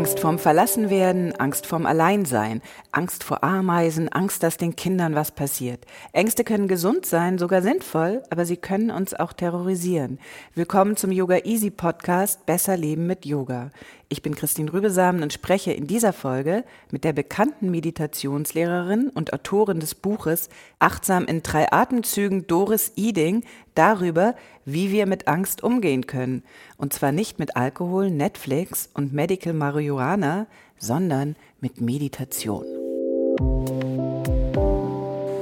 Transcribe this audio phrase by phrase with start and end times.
[0.00, 5.84] Angst vorm Verlassenwerden, Angst vorm Alleinsein, Angst vor Ameisen, Angst, dass den Kindern was passiert.
[6.14, 10.18] Ängste können gesund sein, sogar sinnvoll, aber sie können uns auch terrorisieren.
[10.54, 13.72] Willkommen zum Yoga Easy Podcast Besser Leben mit Yoga.
[14.12, 19.78] Ich bin Christine Rübesamen und spreche in dieser Folge mit der bekannten Meditationslehrerin und Autorin
[19.78, 20.48] des Buches
[20.80, 23.44] Achtsam in drei Atemzügen Doris Eding
[23.76, 24.34] darüber,
[24.64, 26.42] wie wir mit Angst umgehen können.
[26.76, 32.64] Und zwar nicht mit Alkohol, Netflix und Medical Marihuana, sondern mit Meditation.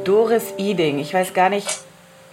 [0.04, 1.87] Doris Eding, ich weiß gar nicht,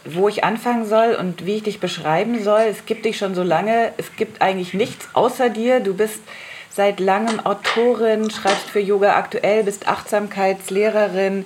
[0.06, 2.62] wo ich anfangen soll und wie ich dich beschreiben soll.
[2.62, 5.80] Es gibt dich schon so lange, es gibt eigentlich nichts außer dir.
[5.80, 6.22] Du bist
[6.70, 11.46] seit langem Autorin, schreibst für Yoga aktuell, bist Achtsamkeitslehrerin,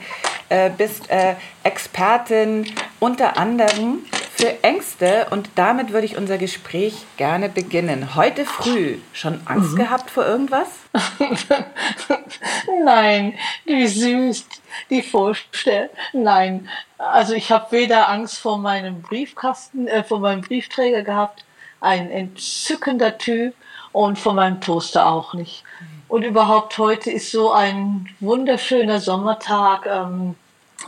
[0.49, 2.65] äh, bist äh, Expertin
[2.99, 3.99] unter anderem
[4.39, 8.15] für Ängste und damit würde ich unser Gespräch gerne beginnen.
[8.15, 9.77] Heute früh schon Angst mhm.
[9.77, 10.69] gehabt vor irgendwas?
[12.85, 13.33] Nein,
[13.65, 14.45] wie süß
[14.89, 15.89] die Vorstellung.
[16.13, 16.69] Nein,
[16.99, 21.45] also ich habe weder Angst vor meinem Briefkasten, äh, vor meinem Briefträger gehabt,
[21.79, 23.55] ein entzückender Typ
[23.91, 25.63] und vor meinem Toaster auch nicht.
[26.09, 30.35] Und überhaupt heute ist so ein wunderschöner Sommertag, ähm,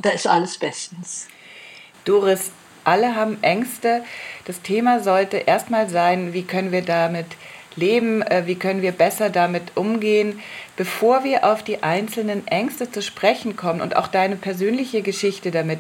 [0.02, 1.28] da ist alles bestens.
[2.06, 2.52] Doris,
[2.84, 4.03] alle haben Ängste.
[4.46, 7.28] Das Thema sollte erstmal sein, wie können wir damit
[7.75, 10.40] leben, äh, wie können wir besser damit umgehen.
[10.78, 15.80] Bevor wir auf die einzelnen Ängste zu sprechen kommen und auch deine persönliche Geschichte damit,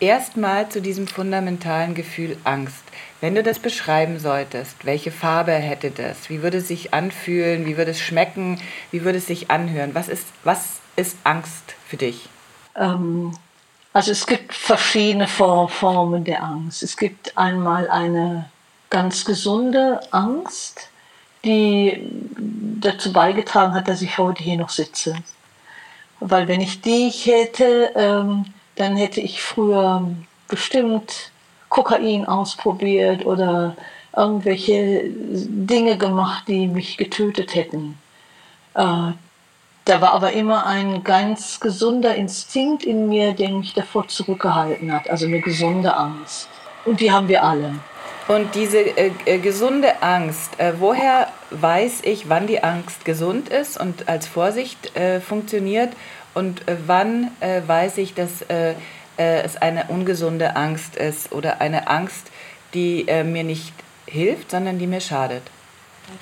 [0.00, 2.82] erstmal zu diesem fundamentalen Gefühl Angst.
[3.20, 6.28] Wenn du das beschreiben solltest, welche Farbe hätte das?
[6.30, 7.66] Wie würde es sich anfühlen?
[7.66, 8.60] Wie würde es schmecken?
[8.90, 9.94] Wie würde es sich anhören?
[9.94, 12.28] Was ist, was ist Angst für dich?
[12.76, 13.36] Ähm,
[13.92, 16.82] also es gibt verschiedene Formen der Angst.
[16.82, 18.48] Es gibt einmal eine
[18.90, 20.88] ganz gesunde Angst,
[21.44, 22.08] die
[22.80, 25.16] dazu beigetragen hat, dass ich heute hier noch sitze.
[26.20, 28.46] Weil wenn ich die hätte, ähm,
[28.78, 30.08] dann hätte ich früher
[30.48, 31.32] bestimmt
[31.68, 33.76] Kokain ausprobiert oder
[34.16, 37.98] irgendwelche Dinge gemacht, die mich getötet hätten.
[38.74, 39.12] Äh,
[39.84, 45.08] da war aber immer ein ganz gesunder Instinkt in mir, der mich davor zurückgehalten hat,
[45.08, 46.48] also eine gesunde Angst.
[46.84, 47.74] Und die haben wir alle.
[48.28, 53.80] Und diese äh, äh, gesunde Angst, äh, woher weiß ich, wann die Angst gesund ist
[53.80, 55.94] und als Vorsicht äh, funktioniert
[56.34, 58.44] und äh, wann äh, weiß ich, dass
[59.20, 62.28] es eine ungesunde Angst ist oder eine Angst,
[62.72, 63.72] die mir nicht
[64.06, 65.42] hilft, sondern die mir schadet?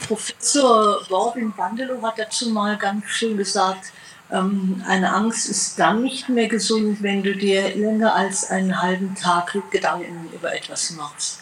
[0.06, 3.92] Professor Worwin Bandelow hat dazu mal ganz schön gesagt,
[4.32, 9.14] ähm, eine Angst ist dann nicht mehr gesund, wenn du dir länger als einen halben
[9.14, 11.40] Tag Gedanken über etwas machst.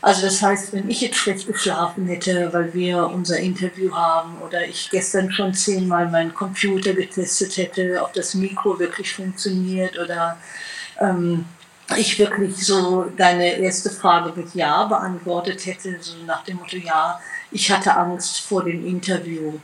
[0.00, 4.64] Also das heißt, wenn ich jetzt schlecht geschlafen hätte, weil wir unser Interview haben oder
[4.64, 10.38] ich gestern schon zehnmal meinen Computer getestet hätte, ob das Mikro wirklich funktioniert oder
[11.00, 11.44] ähm,
[11.96, 17.20] ich wirklich so deine erste Frage mit Ja beantwortet hätte, so nach dem Motto Ja,
[17.50, 19.54] ich hatte Angst vor dem Interview.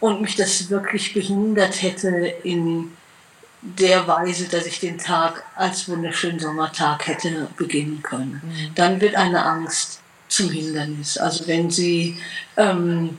[0.00, 2.10] Und mich das wirklich behindert hätte
[2.44, 2.92] in
[3.64, 8.42] der Weise, dass ich den Tag als wunderschönen Sommertag hätte beginnen können.
[8.44, 8.74] Mhm.
[8.74, 11.16] Dann wird eine Angst zum Hindernis.
[11.16, 12.18] Also wenn sie
[12.58, 13.16] ähm,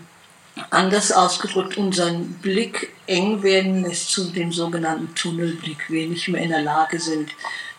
[0.69, 6.49] anders ausgedrückt unseren Blick eng werden lässt zu dem sogenannten Tunnelblick, wir nicht mehr in
[6.49, 7.31] der Lage sind,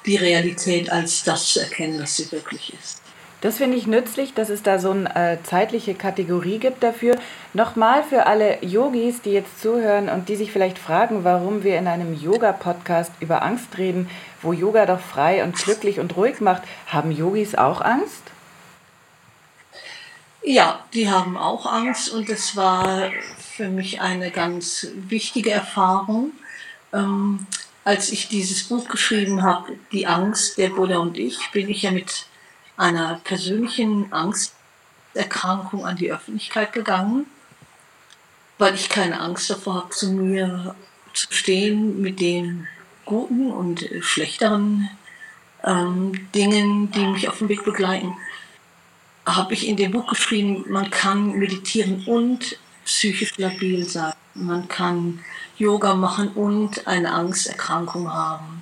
[0.05, 3.01] die Realität als das zu erkennen, was sie wirklich ist.
[3.47, 7.17] Das finde ich nützlich, dass es da so eine äh, zeitliche Kategorie gibt dafür.
[7.55, 11.87] Nochmal für alle Yogis, die jetzt zuhören und die sich vielleicht fragen, warum wir in
[11.87, 14.11] einem Yoga-Podcast über Angst reden,
[14.43, 16.63] wo Yoga doch frei und glücklich und ruhig macht.
[16.89, 18.25] Haben Yogis auch Angst?
[20.43, 26.33] Ja, die haben auch Angst und das war für mich eine ganz wichtige Erfahrung.
[26.93, 27.47] Ähm,
[27.85, 31.93] als ich dieses Buch geschrieben habe, Die Angst, der Buddha und ich, bin ich ja
[31.93, 32.27] mit
[32.77, 37.27] einer persönlichen Angsterkrankung an die Öffentlichkeit gegangen,
[38.59, 40.75] weil ich keine Angst davor habe, zu mir
[41.15, 42.67] zu stehen mit den
[43.05, 44.91] guten und schlechteren
[45.65, 48.15] ähm, Dingen, die mich auf dem Weg begleiten,
[49.27, 54.13] habe ich in dem Buch geschrieben, man kann meditieren und psychisch labil sein.
[54.35, 55.21] Man kann
[55.57, 58.61] Yoga machen und eine Angsterkrankung haben.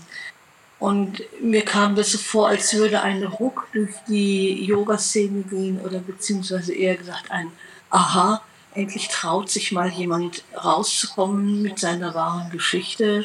[0.85, 5.99] Und mir kam das so vor, als würde ein Ruck durch die Yoga-Szene gehen oder
[5.99, 7.51] beziehungsweise eher gesagt ein
[7.89, 8.43] Aha,
[8.75, 13.25] endlich traut sich mal jemand rauszukommen mit seiner wahren Geschichte.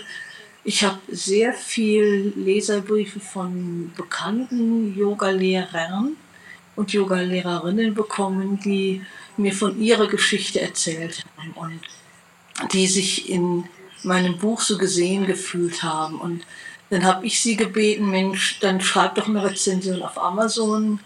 [0.63, 6.15] Ich habe sehr viel Leserbriefe von bekannten Yoga-Lehrern
[6.77, 9.01] und Yoga-Lehrerinnen bekommen, die
[9.35, 13.65] mir von ihrer Geschichte erzählt haben und die sich in
[14.03, 16.21] meinem Buch so gesehen gefühlt haben.
[16.21, 16.45] Und
[16.89, 20.99] dann habe ich sie gebeten, Mensch, dann schreib doch eine Rezension auf Amazon.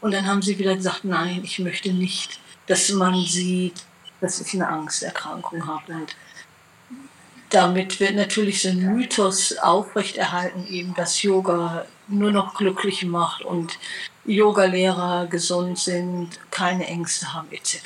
[0.00, 3.84] Und dann haben sie wieder gesagt, nein, ich möchte nicht, dass man sieht,
[4.20, 5.92] dass ich eine Angsterkrankung habe.
[5.92, 6.16] Und
[7.50, 13.78] damit wird natürlich so ein Mythos aufrechterhalten, eben, dass Yoga nur noch glücklich macht und
[14.24, 17.78] Yogalehrer gesund sind, keine Ängste haben etc.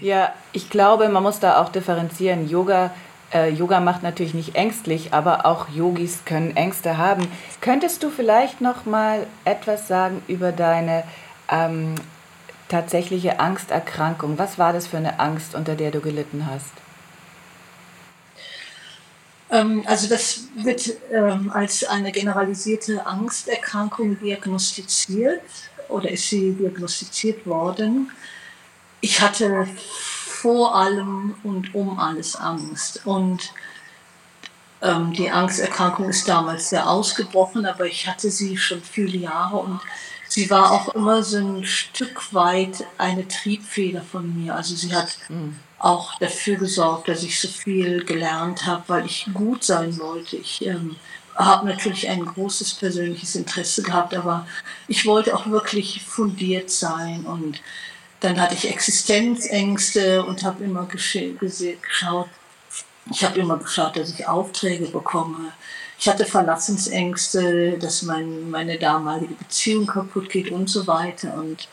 [0.00, 2.48] Ja, ich glaube, man muss da auch differenzieren.
[2.48, 2.94] Yoga,
[3.34, 7.26] äh, Yoga macht natürlich nicht ängstlich, aber auch Yogis können Ängste haben.
[7.60, 11.04] Könntest du vielleicht noch mal etwas sagen über deine
[11.50, 11.96] ähm,
[12.68, 14.38] tatsächliche Angsterkrankung?
[14.38, 16.72] Was war das für eine Angst, unter der du gelitten hast?
[19.50, 25.42] Ähm, also das wird ähm, als eine generalisierte Angsterkrankung diagnostiziert
[25.88, 28.10] oder ist sie diagnostiziert worden.
[29.00, 29.66] Ich hatte
[30.44, 33.00] vor allem und um alles Angst.
[33.06, 33.50] Und
[34.82, 39.80] ähm, die Angsterkrankung ist damals sehr ausgebrochen, aber ich hatte sie schon viele Jahre und
[40.28, 44.54] sie war auch immer so ein Stück weit eine Triebfeder von mir.
[44.54, 45.56] Also sie hat mhm.
[45.78, 50.36] auch dafür gesorgt, dass ich so viel gelernt habe, weil ich gut sein wollte.
[50.36, 50.96] Ich ähm,
[51.36, 54.46] habe natürlich ein großes persönliches Interesse gehabt, aber
[54.88, 57.62] ich wollte auch wirklich fundiert sein und
[58.20, 62.28] dann hatte ich Existenzängste und habe immer geschaut,
[63.10, 65.52] ich habe immer geschaut, dass ich Aufträge bekomme.
[65.98, 71.34] Ich hatte Verlassensängste, dass mein, meine damalige Beziehung kaputt geht und so weiter.
[71.34, 71.68] Und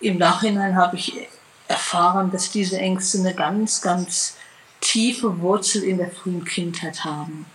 [0.00, 1.28] im Nachhinein habe ich
[1.68, 4.36] erfahren, dass diese Ängste eine ganz, ganz
[4.80, 7.46] tiefe Wurzel in der frühen Kindheit haben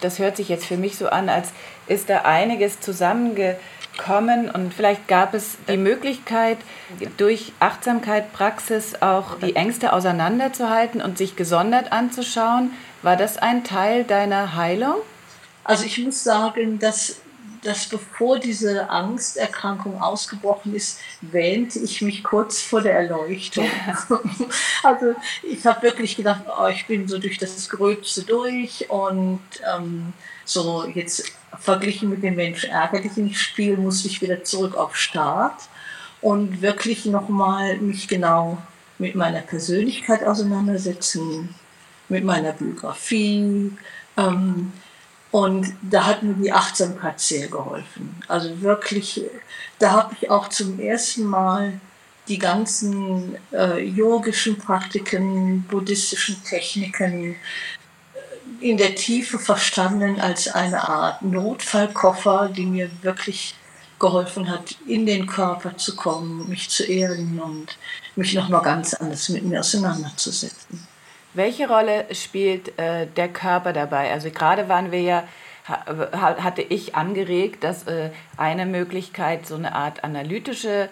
[0.00, 1.50] das hört sich jetzt für mich so an, als
[1.86, 2.80] ist da einiges
[3.98, 6.58] zusammengekommen und vielleicht gab es die Möglichkeit,
[7.16, 12.70] durch Achtsamkeit, Praxis auch die Ängste auseinanderzuhalten und sich gesondert anzuschauen.
[13.02, 14.96] War das ein Teil deiner Heilung?
[15.64, 17.20] Also ich muss sagen, dass
[17.64, 23.68] dass bevor diese Angsterkrankung ausgebrochen ist, wähnte ich mich kurz vor der Erleuchtung.
[24.84, 29.40] also ich habe wirklich gedacht, oh, ich bin so durch das Gröbste durch und
[29.74, 30.12] ähm,
[30.44, 35.68] so jetzt verglichen mit dem Mensch ärgerlichen Spiel musste ich wieder zurück auf Start
[36.20, 38.58] und wirklich nochmal mich genau
[38.98, 41.54] mit meiner Persönlichkeit auseinandersetzen,
[42.08, 43.72] mit meiner Biografie.
[44.16, 44.72] Ähm,
[45.30, 48.16] und da hat mir die Achtsamkeit sehr geholfen.
[48.28, 49.22] Also wirklich,
[49.78, 51.80] da habe ich auch zum ersten Mal
[52.28, 57.36] die ganzen äh, yogischen Praktiken, buddhistischen Techniken
[58.60, 63.54] in der Tiefe verstanden als eine Art Notfallkoffer, die mir wirklich
[63.98, 67.76] geholfen hat, in den Körper zu kommen, mich zu ehren und
[68.16, 70.86] mich nochmal ganz anders mit mir auseinanderzusetzen.
[71.34, 74.12] Welche Rolle spielt äh, der Körper dabei?
[74.12, 75.24] Also gerade waren wir ja,
[75.68, 80.88] ha, hatte ich angeregt, dass äh, eine Möglichkeit so eine Art analytische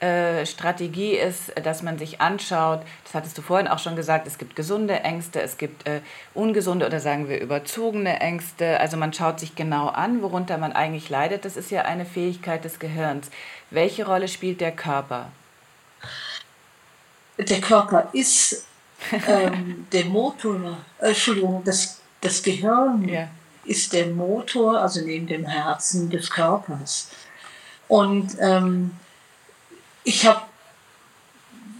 [0.00, 4.38] äh, Strategie ist, dass man sich anschaut, das hattest du vorhin auch schon gesagt, es
[4.38, 6.00] gibt gesunde Ängste, es gibt äh,
[6.32, 8.80] ungesunde oder sagen wir überzogene Ängste.
[8.80, 11.44] Also man schaut sich genau an, worunter man eigentlich leidet.
[11.44, 13.30] Das ist ja eine Fähigkeit des Gehirns.
[13.70, 15.30] Welche Rolle spielt der Körper?
[17.36, 18.66] Der Körper ist
[19.28, 23.28] ähm, der Motor, äh, Entschuldigung, das, das Gehirn ja.
[23.64, 27.10] ist der Motor, also neben dem Herzen des Körpers.
[27.86, 28.92] Und ähm,
[30.04, 30.42] ich habe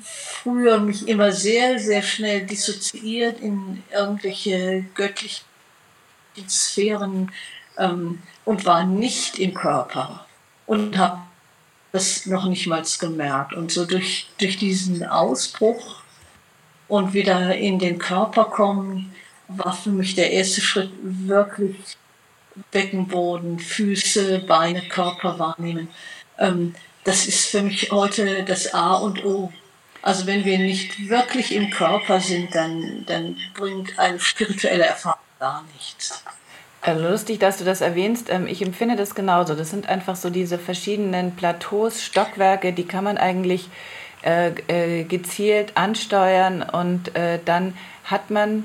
[0.02, 5.44] früher mich immer sehr, sehr schnell dissoziiert in irgendwelche göttlichen
[6.48, 7.30] Sphären
[7.76, 10.26] ähm, und war nicht im Körper
[10.66, 11.20] und habe
[11.92, 13.52] das noch nicht mal gemerkt.
[13.52, 16.02] Und so durch, durch diesen Ausbruch
[16.88, 19.14] und wieder in den Körper kommen,
[19.48, 21.96] war für mich der erste Schritt wirklich
[22.70, 25.88] Beckenboden, Füße, Beine, Körper wahrnehmen.
[26.38, 29.52] Ähm, das ist für mich heute das A und O.
[30.02, 35.64] Also wenn wir nicht wirklich im Körper sind, dann, dann bringt eine spirituelle Erfahrung gar
[35.74, 36.22] nichts.
[36.82, 38.30] Also lustig, dass du das erwähnst.
[38.30, 39.54] Ähm, ich empfinde das genauso.
[39.54, 43.68] Das sind einfach so diese verschiedenen Plateaus, Stockwerke, die kann man eigentlich
[44.22, 47.12] äh, äh, gezielt ansteuern und
[47.44, 48.64] dann hat man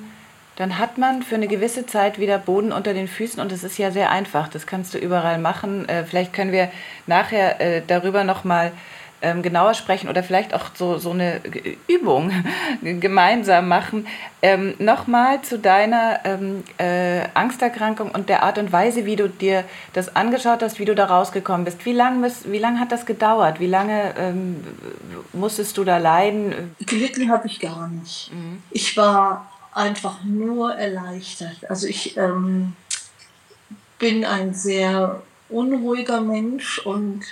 [0.55, 3.77] dann hat man für eine gewisse Zeit wieder Boden unter den Füßen und es ist
[3.77, 4.47] ja sehr einfach.
[4.47, 5.87] Das kannst du überall machen.
[5.89, 6.69] Äh, vielleicht können wir
[7.07, 8.71] nachher äh, darüber noch mal
[9.21, 11.41] ähm, genauer sprechen oder vielleicht auch so, so eine
[11.87, 12.31] Übung
[12.81, 14.07] gemeinsam machen.
[14.41, 19.63] Ähm, Nochmal zu deiner ähm, äh, Angsterkrankung und der Art und Weise, wie du dir
[19.93, 21.85] das angeschaut hast, wie du da rausgekommen bist.
[21.85, 23.59] Wie lange wie lang hat das gedauert?
[23.59, 24.63] Wie lange ähm,
[25.33, 26.75] musstest du da leiden?
[26.79, 28.31] Gelitten habe ich gar nicht.
[28.31, 28.61] Mhm.
[28.71, 31.69] Ich war einfach nur erleichtert.
[31.69, 32.73] Also ich ähm,
[33.99, 37.23] bin ein sehr unruhiger Mensch und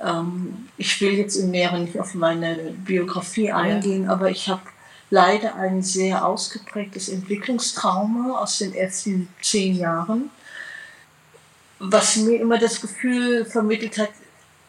[0.00, 4.10] ähm, ich will jetzt im Näheren nicht auf meine Biografie eingehen, ja.
[4.10, 4.62] aber ich habe
[5.08, 10.30] leider ein sehr ausgeprägtes Entwicklungstrauma aus den ersten zehn Jahren,
[11.78, 14.10] was mir immer das Gefühl vermittelt hat,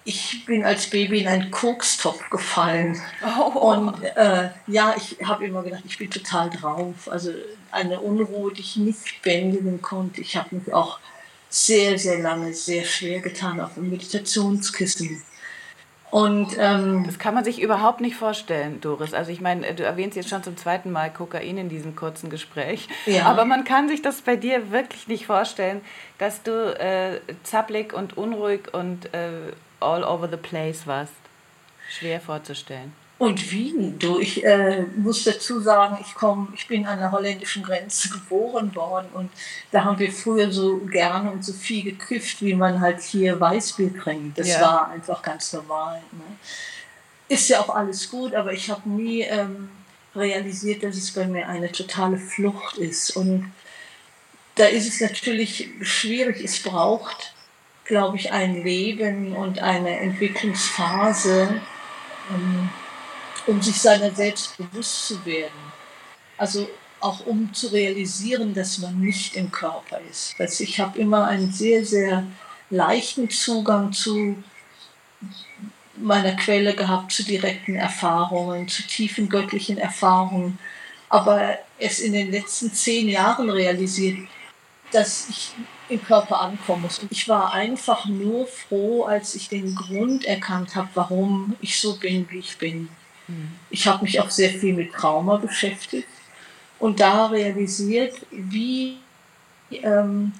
[0.03, 2.99] ich bin als Baby in einen Kokstopf gefallen.
[3.23, 3.71] Oh.
[3.71, 7.09] Und äh, ja, ich habe immer gedacht, ich bin total drauf.
[7.09, 7.31] Also
[7.71, 10.21] eine Unruhe, die ich nicht bändigen konnte.
[10.21, 10.99] Ich habe mich auch
[11.49, 15.21] sehr, sehr lange sehr schwer getan auf dem Meditationskissen.
[16.09, 19.13] Und, ähm, das kann man sich überhaupt nicht vorstellen, Doris.
[19.13, 22.89] Also ich meine, du erwähnst jetzt schon zum zweiten Mal Kokain in diesem kurzen Gespräch.
[23.05, 23.27] Ja.
[23.27, 25.79] Aber man kann sich das bei dir wirklich nicht vorstellen,
[26.17, 31.13] dass du äh, zappelig und unruhig und äh, all over the place warst.
[31.89, 32.93] Schwer vorzustellen.
[33.21, 37.61] Und Wien, du, ich äh, muss dazu sagen, ich komme, ich bin an der holländischen
[37.61, 39.29] Grenze geboren worden und
[39.71, 43.95] da haben wir früher so gerne und so viel gekifft, wie man halt hier Weißbier
[43.95, 44.39] trinkt.
[44.39, 44.61] Das ja.
[44.61, 46.01] war einfach ganz normal.
[46.13, 46.23] Ne?
[47.27, 49.69] Ist ja auch alles gut, aber ich habe nie ähm,
[50.15, 53.15] realisiert, dass es bei mir eine totale Flucht ist.
[53.15, 53.53] Und
[54.55, 56.43] da ist es natürlich schwierig.
[56.43, 57.35] Es braucht,
[57.85, 61.61] glaube ich, ein Leben und eine Entwicklungsphase.
[62.29, 62.69] Ähm,
[63.47, 65.71] um sich seiner selbst bewusst zu werden.
[66.37, 66.69] Also
[66.99, 70.35] auch um zu realisieren, dass man nicht im Körper ist.
[70.39, 72.25] Also ich habe immer einen sehr, sehr
[72.69, 74.41] leichten Zugang zu
[75.97, 80.57] meiner Quelle gehabt, zu direkten Erfahrungen, zu tiefen göttlichen Erfahrungen,
[81.09, 84.17] aber es in den letzten zehn Jahren realisiert,
[84.91, 85.51] dass ich
[85.91, 87.01] im Körper ankommen muss.
[87.09, 92.29] Ich war einfach nur froh, als ich den Grund erkannt habe, warum ich so bin,
[92.29, 92.89] wie ich bin.
[93.69, 96.07] Ich habe mich auch sehr viel mit Trauma beschäftigt
[96.79, 98.97] und da realisiert, wie,
[99.69, 100.33] ähm,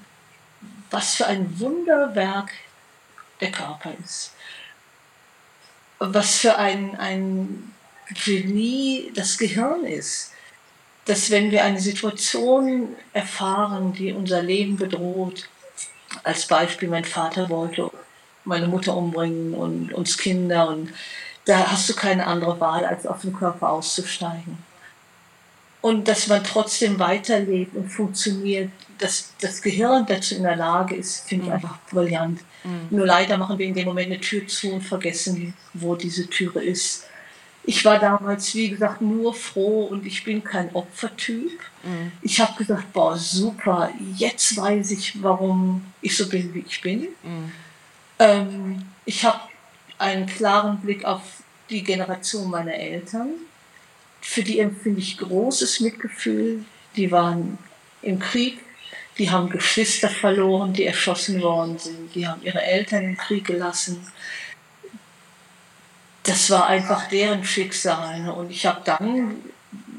[0.90, 2.50] was für ein Wunderwerk
[3.40, 4.32] der Körper ist.
[5.98, 7.72] Was für ein, ein
[8.24, 10.31] Genie das Gehirn ist.
[11.04, 15.48] Dass wenn wir eine Situation erfahren, die unser Leben bedroht,
[16.22, 17.90] als Beispiel mein Vater wollte
[18.44, 20.92] meine Mutter umbringen und uns Kinder und
[21.44, 24.58] da hast du keine andere Wahl, als auf den Körper auszusteigen.
[25.80, 31.28] Und dass man trotzdem weiterlebt und funktioniert, dass das Gehirn dazu in der Lage ist,
[31.28, 31.54] finde ich mhm.
[31.54, 32.40] einfach brillant.
[32.62, 32.96] Mhm.
[32.96, 36.62] Nur leider machen wir in dem Moment eine Tür zu und vergessen, wo diese Türe
[36.62, 37.04] ist.
[37.64, 41.60] Ich war damals, wie gesagt, nur froh und ich bin kein Opfertyp.
[41.84, 42.12] Mhm.
[42.20, 47.08] Ich habe gesagt, boah, super, jetzt weiß ich, warum ich so bin, wie ich bin.
[47.22, 47.52] Mhm.
[48.18, 49.40] Ähm, ich habe
[49.98, 51.22] einen klaren Blick auf
[51.70, 53.28] die Generation meiner Eltern.
[54.20, 56.64] Für die empfinde ich großes Mitgefühl.
[56.96, 57.58] Die waren
[58.02, 58.58] im Krieg,
[59.18, 64.06] die haben Geschwister verloren, die erschossen worden sind, die haben ihre Eltern im Krieg gelassen.
[66.22, 68.30] Das war einfach deren Schicksal.
[68.30, 69.36] Und ich habe dann,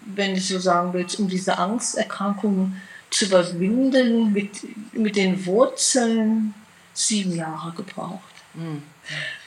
[0.05, 2.77] wenn du so sagen willst, um diese Angsterkrankung
[3.09, 4.51] zu überwinden, mit,
[4.93, 6.53] mit den Wurzeln
[6.93, 8.21] sieben Jahre gebraucht.
[8.53, 8.83] Mhm.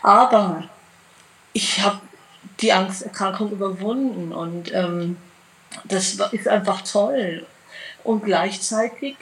[0.03, 0.65] Aber
[1.53, 2.01] ich habe
[2.61, 5.17] die Angsterkrankung überwunden und ähm,
[5.85, 7.47] das ist einfach toll.
[8.05, 9.17] Und gleichzeitig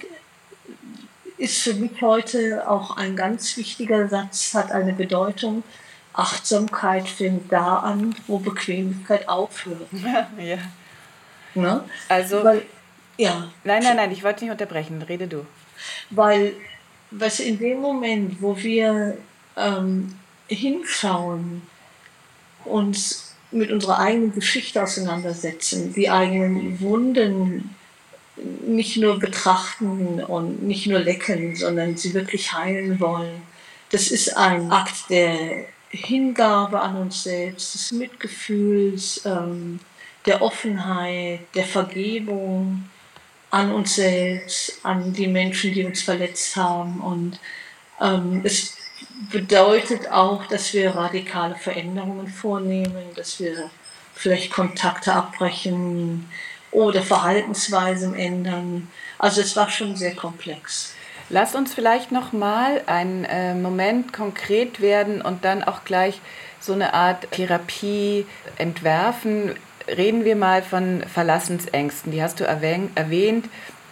[1.36, 5.62] ist für mich heute auch ein ganz wichtiger Satz, hat eine Bedeutung.
[6.14, 9.88] Achtsamkeit fängt da an, wo Bequemlichkeit aufhört.
[9.92, 10.58] Ja, ja.
[11.54, 11.84] Ne?
[12.08, 12.62] Also, Weil,
[13.16, 13.48] ja.
[13.64, 15.46] Nein, nein, nein, ich wollte nicht unterbrechen, rede du.
[16.10, 16.54] Weil,
[17.10, 19.18] was in dem Moment, wo wir
[19.56, 20.18] ähm,
[20.48, 21.62] hinschauen,
[22.64, 27.74] uns mit unserer eigenen Geschichte auseinandersetzen, die eigenen Wunden
[28.66, 33.42] nicht nur betrachten und nicht nur lecken, sondern sie wirklich heilen wollen.
[33.90, 39.80] Das ist ein Akt der Hingabe an uns selbst, des Mitgefühls, ähm,
[40.26, 42.88] der Offenheit, der Vergebung,
[43.50, 47.00] an uns selbst, an die Menschen, die uns verletzt haben.
[47.00, 47.38] Und
[48.00, 48.76] ähm, es
[49.30, 53.70] bedeutet auch, dass wir radikale Veränderungen vornehmen, dass wir
[54.14, 56.28] vielleicht Kontakte abbrechen
[56.72, 58.88] oder Verhaltensweisen ändern.
[59.18, 60.93] Also es war schon sehr komplex.
[61.30, 66.20] Lass uns vielleicht noch mal einen äh, Moment konkret werden und dann auch gleich
[66.60, 68.26] so eine Art Therapie
[68.58, 69.54] entwerfen.
[69.88, 72.12] Reden wir mal von Verlassensängsten.
[72.12, 73.48] Die hast du erwähnt.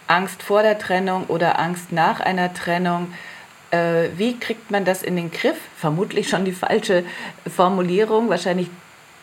[0.07, 3.13] Angst vor der Trennung oder Angst nach einer Trennung.
[3.71, 5.57] Äh, wie kriegt man das in den Griff?
[5.77, 7.03] Vermutlich schon die falsche
[7.47, 8.29] Formulierung.
[8.29, 8.69] Wahrscheinlich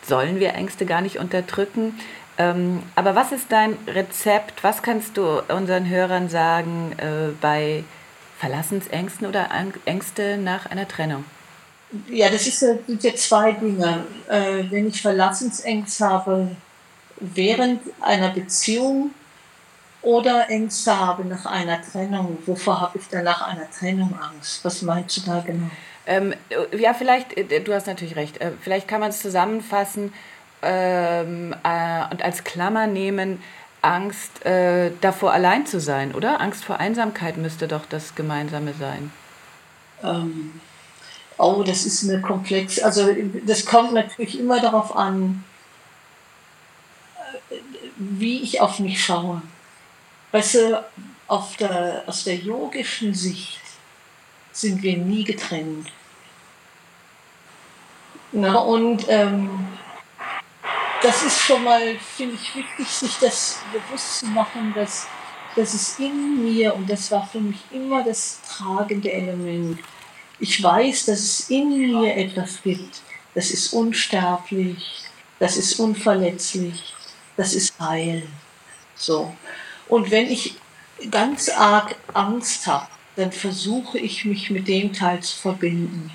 [0.02, 1.99] sollen wir Ängste gar nicht unterdrücken.
[2.38, 4.64] Ähm, aber was ist dein Rezept?
[4.64, 7.85] Was kannst du unseren Hörern sagen äh, bei
[8.41, 9.51] Verlassensängsten oder
[9.85, 11.25] Ängste nach einer Trennung?
[12.09, 14.05] Ja, das ist, sind ja zwei Dinge.
[14.29, 16.57] Äh, wenn ich Verlassensängste habe
[17.19, 19.11] während einer Beziehung
[20.01, 24.65] oder Ängste habe nach einer Trennung, wovor habe ich dann nach einer Trennung Angst?
[24.65, 25.71] Was meinst du da genau?
[26.07, 26.33] Ähm,
[26.79, 30.15] ja, vielleicht, äh, du hast natürlich recht, äh, vielleicht kann man es zusammenfassen
[30.63, 33.43] ähm, äh, und als Klammer nehmen,
[33.83, 36.41] Angst äh, davor allein zu sein, oder?
[36.41, 39.11] Angst vor Einsamkeit müsste doch das Gemeinsame sein.
[40.03, 40.61] Ähm,
[41.39, 42.79] oh, das ist eine komplex.
[42.79, 43.09] Also
[43.47, 45.45] das kommt natürlich immer darauf an,
[47.51, 47.57] äh,
[47.97, 49.43] wie ich auf mich schaue.
[50.33, 50.85] Weißt du,
[51.27, 53.61] auf der, aus der yogischen Sicht
[54.53, 55.89] sind wir nie getrennt.
[58.33, 59.67] Na, und ähm,
[61.02, 65.07] das ist schon mal, finde ich, wichtig, sich das bewusst zu machen, dass,
[65.57, 69.78] dass es in mir, und das war für mich immer das tragende Element,
[70.38, 73.00] ich weiß, dass es in mir etwas gibt,
[73.35, 75.04] das ist unsterblich,
[75.38, 76.95] das ist unverletzlich,
[77.37, 78.26] das ist heil.
[78.95, 79.35] So.
[79.88, 80.57] Und wenn ich
[81.11, 86.11] ganz arg Angst habe, dann versuche ich mich mit dem Teil zu verbinden.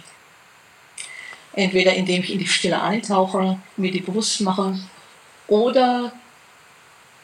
[1.55, 4.77] Entweder indem ich in die Stille eintauche, mir die Brust mache,
[5.47, 6.11] oder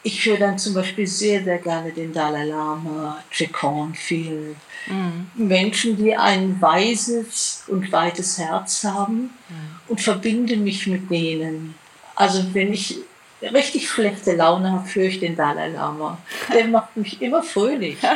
[0.02, 5.26] ich höre dann zum Beispiel sehr, sehr gerne den Dalai Lama, Jack Cornfield, mhm.
[5.34, 9.80] Menschen, die ein weises und weites Herz haben mhm.
[9.88, 11.74] und verbinde mich mit denen.
[12.16, 12.98] Also wenn ich
[13.42, 16.18] richtig schlechte Laune habe, höre ich den Dalai Lama.
[16.52, 17.96] Der macht mich immer fröhlich.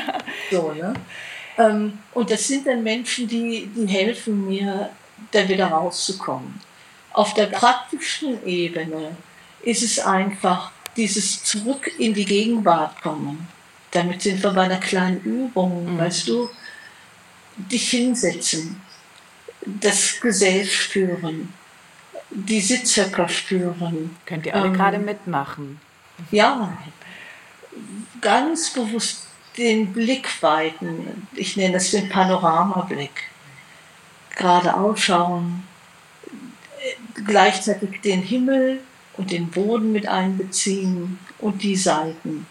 [0.50, 0.94] So, ne?
[1.58, 4.90] Ähm, und das sind dann Menschen, die, die helfen mir,
[5.32, 6.60] da wieder rauszukommen.
[7.12, 9.16] Auf der praktischen Ebene
[9.62, 13.48] ist es einfach dieses Zurück in die Gegenwart kommen.
[13.90, 15.98] Damit sind wir bei einer kleinen Übung, mhm.
[15.98, 16.50] weißt du,
[17.56, 18.80] dich hinsetzen,
[19.64, 21.52] das Gesäß spüren,
[22.30, 24.16] die Sitzhöcker spüren.
[24.26, 25.80] Könnt ihr alle ähm, gerade mitmachen?
[26.30, 26.76] Ja,
[28.20, 29.26] ganz bewusst
[29.56, 31.28] den Blick weiten.
[31.34, 33.30] Ich nenne das den Panoramablick
[34.36, 35.64] gerade ausschauen,
[37.26, 38.80] gleichzeitig den Himmel
[39.16, 42.46] und den Boden mit einbeziehen und die Seiten.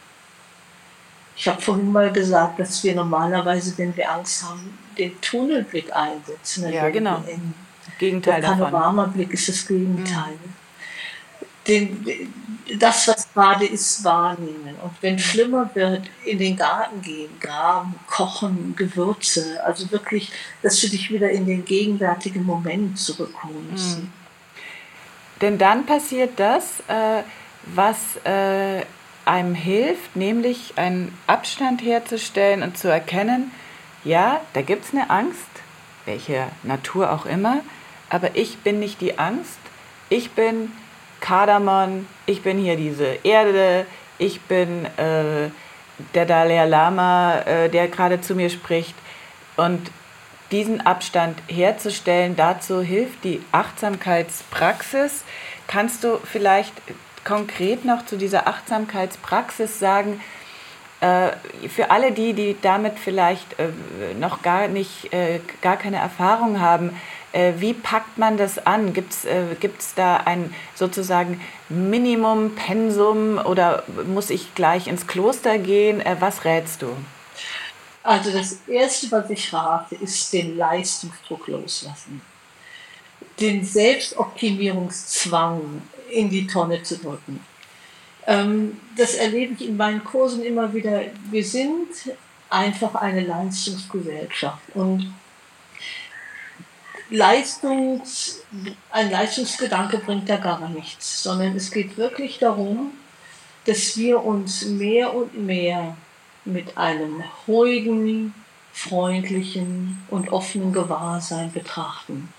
[1.38, 6.72] Ich habe vorhin mal gesagt, dass wir normalerweise, wenn wir Angst haben, den Tunnelblick einsetzen.
[6.72, 7.24] Ja, genau.
[8.00, 10.34] Gegenteil Der Panoramablick ist das Gegenteil.
[10.34, 10.65] Mhm
[11.68, 12.06] den,
[12.80, 14.76] das, was gerade ist, wahrnehmen.
[14.82, 19.64] Und wenn es schlimmer wird, in den Garten gehen, graben, kochen, Gewürze.
[19.64, 24.00] Also wirklich, dass du dich wieder in den gegenwärtigen Moment zurückholst.
[24.00, 24.12] Mhm.
[25.42, 27.24] Denn dann passiert das, äh,
[27.66, 28.86] was äh,
[29.26, 33.52] einem hilft, nämlich einen Abstand herzustellen und zu erkennen,
[34.04, 35.40] ja, da gibt es eine Angst,
[36.06, 37.62] welche Natur auch immer,
[38.10, 39.58] aber ich bin nicht die Angst,
[40.10, 40.72] ich bin
[41.20, 43.86] Kardamon, ich bin hier diese Erde,
[44.18, 45.50] ich bin äh,
[46.14, 48.96] der Dalai Lama, äh, der gerade zu mir spricht.
[49.56, 49.92] Und
[50.52, 55.24] diesen Abstand herzustellen, dazu hilft die Achtsamkeitspraxis.
[55.68, 56.74] Kannst du vielleicht
[57.24, 60.22] konkret noch zu dieser Achtsamkeitspraxis sagen,
[61.02, 61.32] äh,
[61.68, 63.68] für alle die, die damit vielleicht äh,
[64.20, 66.96] noch gar nicht, äh, gar keine Erfahrung haben,
[67.58, 68.94] wie packt man das an?
[68.94, 69.44] Gibt es äh,
[69.96, 76.00] da ein sozusagen Minimum, Pensum oder muss ich gleich ins Kloster gehen?
[76.00, 76.96] Äh, was rätst du?
[78.04, 82.22] Also das Erste, was ich rate, ist den Leistungsdruck loslassen.
[83.40, 87.44] Den Selbstoptimierungszwang in die Tonne zu drücken.
[88.28, 91.02] Ähm, das erlebe ich in meinen Kursen immer wieder.
[91.32, 91.90] Wir sind
[92.50, 95.14] einfach eine Leistungsgesellschaft und
[97.16, 98.42] Leistungs,
[98.92, 102.92] ein Leistungsgedanke bringt da gar nichts, sondern es geht wirklich darum,
[103.66, 105.98] dass wir uns mehr und mehr
[106.46, 108.34] mit einem ruhigen,
[108.72, 112.30] freundlichen und offenen Gewahrsein betrachten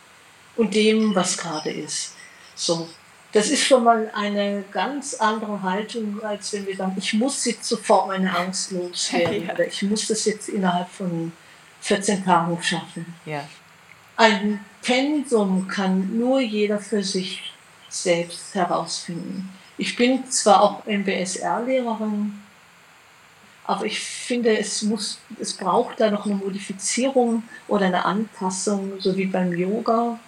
[0.57, 2.15] und dem, was gerade ist.
[2.55, 2.89] So,
[3.33, 7.65] das ist schon mal eine ganz andere Haltung, als wenn wir sagen, ich muss jetzt
[7.65, 9.55] sofort meine Angst loswerden ja.
[9.55, 11.33] oder ich muss das jetzt innerhalb von
[11.81, 13.15] 14 Tagen schaffen.
[13.25, 13.45] Ja.
[14.17, 17.53] Ein Pensum kann nur jeder für sich
[17.89, 19.51] selbst herausfinden.
[19.79, 22.41] Ich bin zwar auch MBSR-Lehrerin,
[23.65, 29.17] aber ich finde, es, muss, es braucht da noch eine Modifizierung oder eine Anpassung, so
[29.17, 30.19] wie beim Yoga.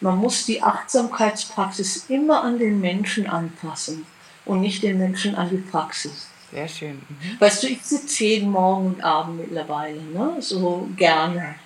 [0.00, 4.06] Man muss die Achtsamkeitspraxis immer an den Menschen anpassen
[4.44, 6.28] und nicht den Menschen an die Praxis.
[6.52, 7.02] Sehr schön.
[7.08, 7.40] Mhm.
[7.40, 10.36] Weißt du, ich sitze jeden Morgen und Abend mittlerweile, ne?
[10.38, 11.56] so gerne.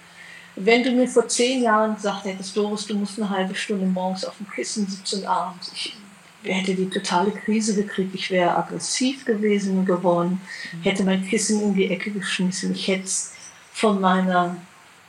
[0.61, 4.25] Wenn du mir vor zehn Jahren gesagt hättest, Doris, du musst eine halbe Stunde morgens
[4.25, 5.95] auf dem Kissen sitzen und abends, ich
[6.43, 10.41] hätte die totale Krise gekriegt, ich wäre aggressiv gewesen geworden,
[10.83, 12.73] hätte mein Kissen in die Ecke geschmissen.
[12.73, 13.35] Ich hätte es
[13.73, 14.57] von meiner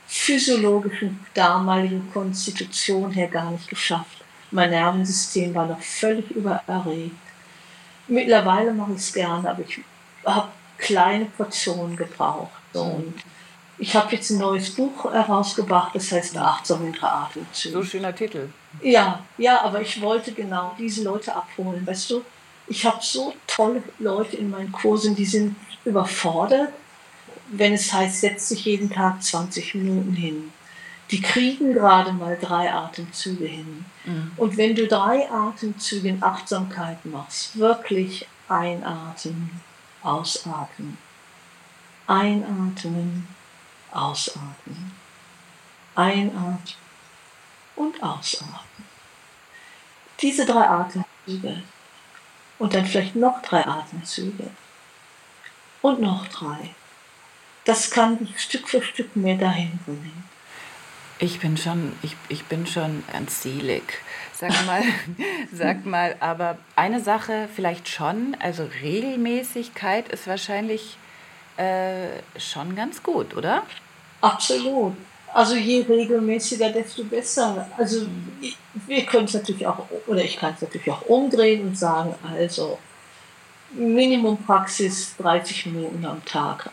[0.06, 4.24] physiologischen damaligen Konstitution her gar nicht geschafft.
[4.52, 7.16] Mein Nervensystem war noch völlig übererregt.
[8.06, 9.80] Mittlerweile mache ich es gerne, aber ich
[10.24, 12.50] habe kleine Portionen gebraucht.
[12.72, 12.82] So.
[12.82, 13.14] Und
[13.80, 17.74] ich habe jetzt ein neues Buch herausgebracht, das heißt Achtsam Atemzüge.
[17.74, 18.50] So schöner Titel.
[18.82, 21.86] Ja, ja, aber ich wollte genau diese Leute abholen.
[21.86, 22.22] Weißt du,
[22.66, 26.72] ich habe so tolle Leute in meinen Kursen, die sind überfordert,
[27.48, 30.52] wenn es heißt, setz dich jeden Tag 20 Minuten hin.
[31.10, 33.86] Die kriegen gerade mal drei Atemzüge hin.
[34.04, 34.32] Mhm.
[34.36, 39.50] Und wenn du drei Atemzüge in Achtsamkeit machst, wirklich einatmen,
[40.02, 40.98] ausatmen,
[42.06, 43.26] einatmen,
[43.92, 44.92] ausatmen.
[45.94, 46.58] Einatmen
[47.76, 48.60] und ausatmen.
[50.20, 51.62] Diese drei Atemzüge
[52.58, 54.50] und dann vielleicht noch drei Atemzüge
[55.82, 56.74] und noch drei.
[57.64, 60.24] Das kann Stück für Stück mehr dahin bringen.
[61.18, 63.82] Ich bin schon, ich, ich bin schon ganz selig.
[64.32, 64.82] Sag mal,
[65.52, 70.96] sag mal, aber eine Sache vielleicht schon, also Regelmäßigkeit ist wahrscheinlich
[71.60, 73.62] äh, schon ganz gut, oder?
[74.22, 74.94] Absolut.
[75.32, 77.68] Also je regelmäßiger, desto besser.
[77.76, 78.06] Also
[78.86, 82.78] wir können es natürlich auch, oder ich kann es natürlich auch umdrehen und sagen, also
[83.72, 86.70] Minimumpraxis 30 Minuten am Tag.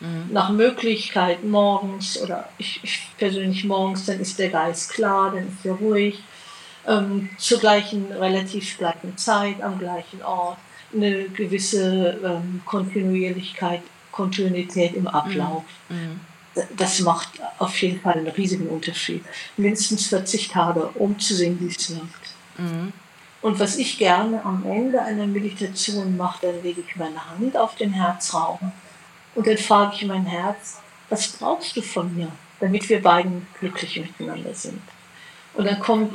[0.00, 0.28] Mhm.
[0.30, 5.64] Nach Möglichkeit morgens oder ich, ich, persönlich morgens, dann ist der Geist klar, dann ist
[5.64, 6.22] er ruhig.
[6.86, 10.58] Ähm, zur gleichen, relativ gleichen Zeit, am gleichen Ort
[10.92, 15.64] eine gewisse ähm, Kontinuierlichkeit, Kontinuität im Ablauf.
[15.88, 15.96] Mhm.
[15.96, 16.20] mhm.
[16.76, 19.24] Das macht auf jeden Fall einen riesigen Unterschied.
[19.56, 22.34] Mindestens 40 Tage, um zu sehen, wie es wirkt.
[22.56, 22.92] Mhm.
[23.42, 27.76] Und was ich gerne am Ende einer Meditation mache, dann lege ich meine Hand auf
[27.76, 28.72] den Herzraum
[29.34, 34.00] und dann frage ich mein Herz, was brauchst du von mir, damit wir beiden glücklich
[34.00, 34.82] miteinander sind?
[35.54, 36.12] Und dann kommt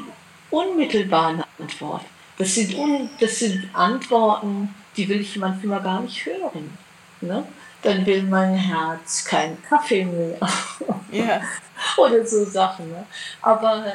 [0.50, 2.04] unmittelbar eine Antwort.
[2.38, 6.78] Das sind, un, das sind Antworten, die will ich manchmal gar nicht hören.
[7.22, 7.46] Ne?
[7.82, 10.38] Dann will mein Herz keinen Kaffee mehr.
[11.12, 11.42] Yeah.
[11.98, 12.90] Oder so Sachen.
[12.90, 13.06] Ne?
[13.42, 13.86] Aber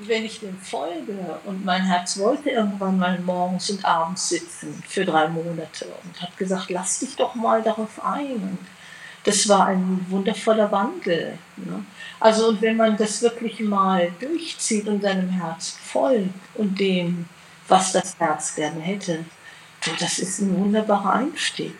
[0.00, 5.04] wenn ich dem folge und mein Herz wollte irgendwann mal morgens und abends sitzen für
[5.04, 8.58] drei Monate und hat gesagt, lass dich doch mal darauf ein.
[9.24, 11.38] Das war ein wundervoller Wandel.
[11.56, 11.84] Ne?
[12.20, 17.26] Also und wenn man das wirklich mal durchzieht und seinem Herz folgt und dem
[17.68, 19.24] was das Herz gerne hätte.
[19.84, 21.74] Du, das ist ein wunderbarer Einstieg.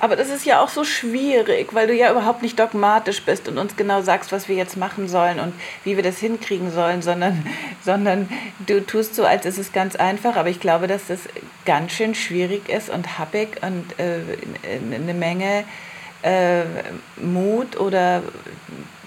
[0.00, 3.58] Aber das ist ja auch so schwierig, weil du ja überhaupt nicht dogmatisch bist und
[3.58, 5.54] uns genau sagst, was wir jetzt machen sollen und
[5.84, 7.46] wie wir das hinkriegen sollen, sondern,
[7.84, 8.28] sondern
[8.66, 10.36] du tust so, als ist es ganz einfach.
[10.36, 11.20] Aber ich glaube, dass das
[11.64, 14.20] ganz schön schwierig ist und happig und äh,
[14.94, 15.64] eine Menge
[16.22, 16.64] äh,
[17.16, 18.22] Mut oder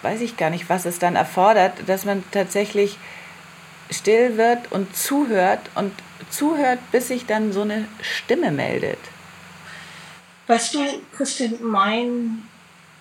[0.04, 2.98] weiß ich gar nicht, was es dann erfordert, dass man tatsächlich
[3.90, 5.94] still wird und zuhört und
[6.30, 9.00] zuhört, bis sich dann so eine Stimme meldet.
[10.48, 10.80] Weißt du,
[11.16, 12.44] Christian, mein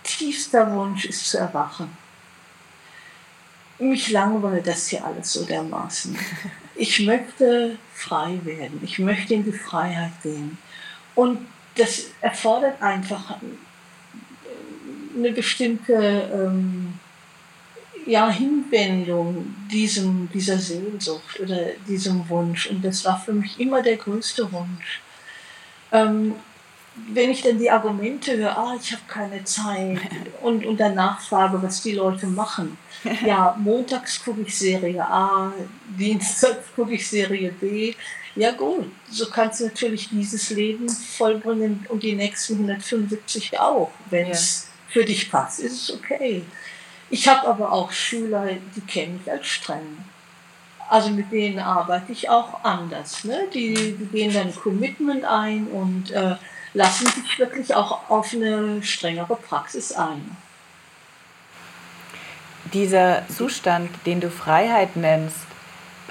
[0.02, 1.96] tiefster Wunsch ist zu erwachen.
[3.78, 6.16] Mich langweilt das hier alles so dermaßen.
[6.78, 8.80] Ich möchte frei werden.
[8.84, 10.58] Ich möchte in die Freiheit gehen.
[11.14, 11.38] Und
[11.74, 13.38] das erfordert einfach
[15.16, 15.94] eine bestimmte
[16.34, 16.98] ähm,
[18.06, 22.68] ja, Hinwendung diesem, dieser Sehnsucht oder diesem Wunsch.
[22.68, 25.02] Und das war für mich immer der größte Wunsch.
[25.92, 26.36] Ähm,
[27.08, 29.98] wenn ich dann die Argumente höre, ah, ich habe keine Zeit
[30.42, 32.78] und, und danach frage, was die Leute machen.
[33.24, 35.52] Ja, montags gucke ich Serie A,
[35.96, 37.94] dienstags gucke ich Serie B.
[38.34, 43.92] Ja gut, so kannst du natürlich dieses Leben vollbringen und die nächsten 175 auch.
[44.10, 44.92] Wenn es ja.
[44.92, 46.42] für dich passt, ist es okay.
[47.10, 50.04] Ich habe aber auch Schüler, die kenne ich als streng.
[50.88, 53.24] Also mit denen arbeite ich auch anders.
[53.24, 53.48] Ne?
[53.52, 56.36] Die, die gehen dann Commitment ein und äh,
[56.74, 60.36] lassen sich wirklich auch auf eine strengere Praxis ein.
[62.72, 65.45] Dieser Zustand, den du Freiheit nennst,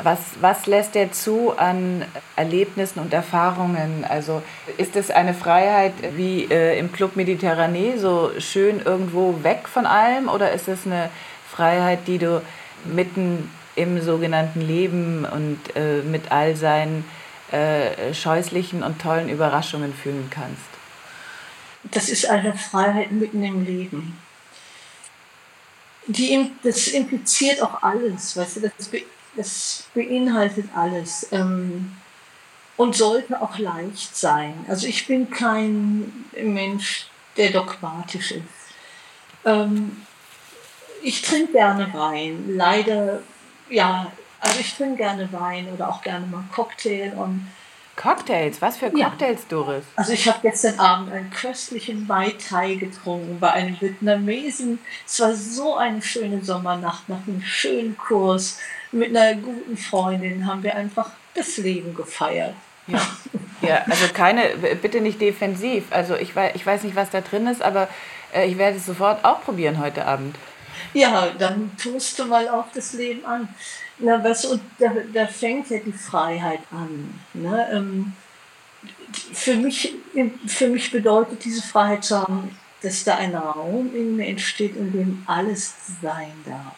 [0.03, 2.05] was, was lässt er zu an
[2.35, 4.05] Erlebnissen und Erfahrungen?
[4.07, 4.41] Also
[4.77, 10.27] ist es eine Freiheit wie äh, im Club Mediterranee, so schön irgendwo weg von allem?
[10.27, 11.09] Oder ist es eine
[11.49, 12.41] Freiheit, die du
[12.83, 17.05] mitten im sogenannten Leben und äh, mit all seinen
[17.51, 20.61] äh, scheußlichen und tollen Überraschungen fühlen kannst?
[21.91, 24.17] Das ist eine Freiheit mitten im Leben.
[26.07, 28.91] Die, das impliziert auch alles, weißt du, das
[29.37, 31.95] es beinhaltet alles ähm,
[32.77, 34.65] und sollte auch leicht sein.
[34.67, 38.43] Also ich bin kein Mensch, der dogmatisch ist.
[39.45, 40.05] Ähm,
[41.01, 42.55] ich trinke gerne Wein.
[42.55, 43.21] Leider,
[43.69, 47.47] ja, also ich trinke gerne Wein oder auch gerne mal Cocktail und
[47.95, 48.61] Cocktails?
[48.61, 49.47] Was für Cocktails, ja.
[49.49, 49.83] Doris?
[49.95, 54.79] Also ich habe gestern Abend einen köstlichen Mai Tai getrunken bei einem Vietnamesen.
[55.05, 58.59] Es war so eine schöne Sommernacht nach einem schönen Kurs
[58.95, 62.55] mit einer guten Freundin haben wir einfach das Leben gefeiert.
[62.87, 63.01] Ja.
[63.61, 65.85] ja, also keine, bitte nicht defensiv.
[65.89, 67.87] Also ich weiß, ich weiß nicht, was da drin ist, aber
[68.33, 70.35] äh, ich werde es sofort auch probieren heute Abend.
[70.93, 73.49] Ja, dann tust du mal auch das Leben an.
[73.97, 77.19] Na, was, und da, da fängt ja die Freiheit an.
[77.33, 77.67] Ne?
[77.73, 78.13] Ähm,
[79.33, 79.93] für, mich,
[80.47, 84.91] für mich bedeutet diese Freiheit zu haben, dass da ein Raum in mir entsteht, in
[84.91, 86.75] dem alles sein darf.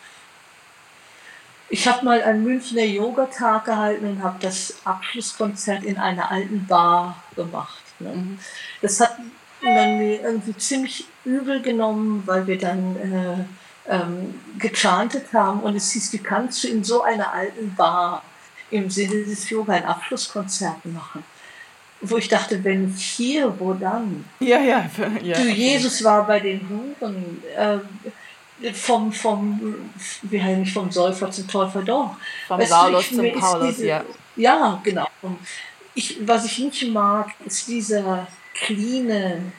[1.69, 7.21] Ich habe mal einen Münchner Yogatag gehalten und habe das Abschlusskonzert in einer alten Bar
[7.35, 7.83] gemacht.
[7.99, 8.09] Ne?
[8.09, 8.39] Mhm.
[8.81, 9.17] Das hat
[9.61, 15.91] man mir irgendwie ziemlich übel genommen, weil wir dann äh, ähm, gechantet haben und es
[15.91, 18.23] hieß, wie kannst du in so einer alten Bar
[18.71, 21.23] im Sinne des Yoga ein Abschlusskonzert machen?
[21.99, 24.25] Wo ich dachte, wenn hier, wo dann?
[24.39, 24.89] Ja, ja.
[25.23, 27.41] ja du, Jesus war bei den Huren.
[27.57, 27.79] Äh,
[28.73, 29.75] vom, vom,
[30.23, 32.15] wie heißt nicht, vom Säufer zum Täufer doch.
[32.47, 34.03] Vom weißt Saulus zum Paulus, diese, ja.
[34.35, 35.07] Ja, genau.
[35.93, 39.51] Ich, was ich nicht mag, ist dieser clean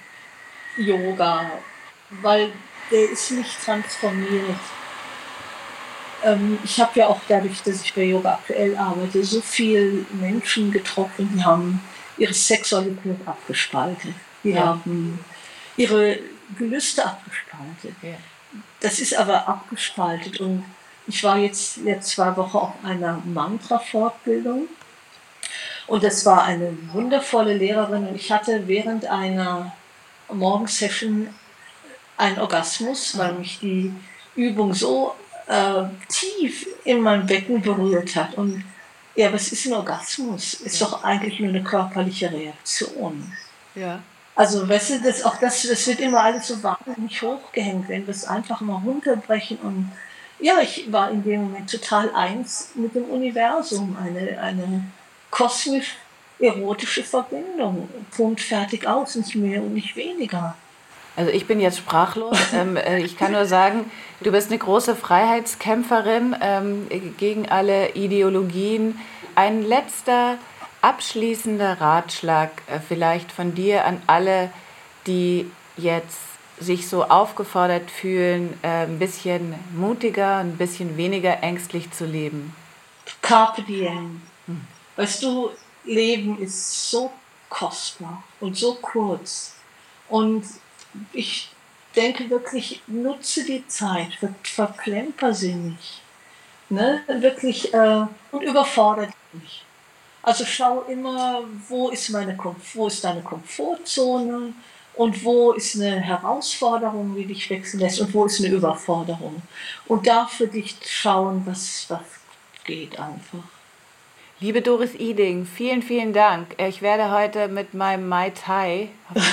[0.77, 1.51] Yoga,
[2.23, 2.53] weil
[2.91, 4.57] der ist nicht transformiert.
[6.25, 10.73] Ähm, ich habe ja auch dadurch, dass ich bei Yoga aktuell arbeite, so viele Menschen
[10.73, 11.81] getroffen, die haben
[12.17, 14.15] ihre Sexualität abgespalten.
[14.43, 14.67] Die ja.
[14.67, 15.19] haben
[15.77, 16.19] ihre
[16.57, 17.97] Gelüste abgespalten.
[18.03, 18.17] Ja.
[18.81, 20.65] Das ist aber abgespaltet und
[21.07, 24.69] ich war jetzt, jetzt zwei Wochen auf einer Mantra-Fortbildung
[25.87, 29.73] und das war eine wundervolle Lehrerin und ich hatte während einer
[30.31, 31.29] Morgensession
[32.19, 33.93] einen Orgasmus, weil mich die
[34.35, 35.15] Übung so
[35.47, 38.35] äh, tief in mein Becken berührt hat.
[38.35, 38.65] Und
[39.15, 40.55] ja, was ist ein Orgasmus?
[40.55, 43.33] Ist doch eigentlich nur eine körperliche Reaktion.
[43.75, 44.01] Ja.
[44.39, 48.15] Also, weißt du, das, auch das, das wird immer alles so wahnsinnig hochgehängt, wenn wir
[48.15, 49.59] es einfach mal runterbrechen.
[49.59, 49.91] Und
[50.39, 54.85] ja, ich war in dem Moment total eins mit dem Universum, eine, eine
[55.33, 55.97] kosmisch
[56.39, 57.89] erotische Verbindung.
[58.17, 60.55] Punkt, fertig aus, nicht mehr und nicht weniger.
[61.17, 62.39] Also ich bin jetzt sprachlos.
[62.55, 69.01] ähm, äh, ich kann nur sagen, du bist eine große Freiheitskämpferin ähm, gegen alle Ideologien.
[69.35, 70.39] Ein letzter
[70.81, 74.51] abschließender Ratschlag äh, vielleicht von dir an alle,
[75.07, 76.19] die jetzt
[76.61, 82.55] sich so aufgefordert fühlen, äh, ein bisschen mutiger, ein bisschen weniger ängstlich zu leben?
[83.23, 84.23] Carpe diem.
[84.47, 84.61] Hm.
[84.97, 85.51] Weißt du,
[85.85, 87.11] Leben ist so
[87.49, 89.55] kostbar und so kurz.
[90.09, 90.45] Und
[91.13, 91.51] ich
[91.95, 96.03] denke wirklich, nutze die Zeit, ver verplemper sie nicht.
[96.69, 97.03] Ne?
[97.07, 99.65] Wirklich äh, und überfordert dich.
[100.23, 102.37] Also schau immer, wo ist meine
[102.75, 104.53] wo ist deine Komfortzone
[104.95, 109.41] und wo ist eine Herausforderung, die dich wechseln lässt und wo ist eine Überforderung.
[109.87, 112.01] Und da für dich schauen, was, was
[112.65, 113.45] geht einfach.
[114.41, 116.55] Liebe Doris Iding, vielen, vielen Dank.
[116.59, 118.89] Ich werde heute mit meinem Mai Tai,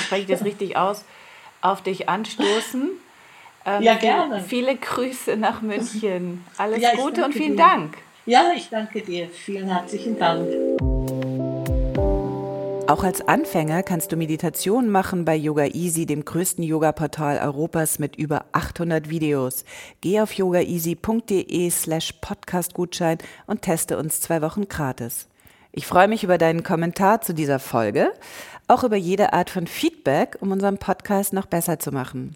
[0.06, 1.04] spreche ich das richtig aus,
[1.62, 2.92] auf dich anstoßen.
[3.66, 4.42] Ähm, ja, gerne.
[4.42, 6.46] Viele Grüße nach München.
[6.58, 7.64] Alles ja, Gute und vielen dir.
[7.64, 7.98] Dank.
[8.28, 9.30] Ja, ich danke dir.
[9.30, 10.48] Vielen herzlichen Dank.
[12.88, 18.16] Auch als Anfänger kannst du Meditation machen bei Yoga Easy, dem größten Yoga-Portal Europas mit
[18.16, 19.64] über 800 Videos.
[20.02, 25.28] Geh auf yogaeasy.de slash podcastgutschein und teste uns zwei Wochen gratis.
[25.72, 28.12] Ich freue mich über deinen Kommentar zu dieser Folge,
[28.68, 32.36] auch über jede Art von Feedback, um unseren Podcast noch besser zu machen.